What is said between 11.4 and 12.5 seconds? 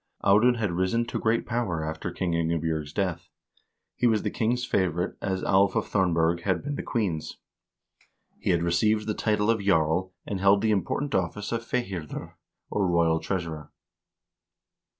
of fihirdir,